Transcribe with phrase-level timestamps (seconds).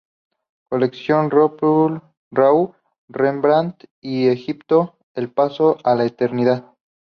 [0.67, 2.75] Colección Rau,
[3.11, 6.73] Rembrandt y "Egipto: el paso a la eternidad".